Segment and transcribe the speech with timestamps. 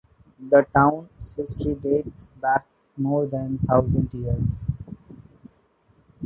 [0.39, 2.65] The town's history dates back
[2.97, 4.57] more than thousand years.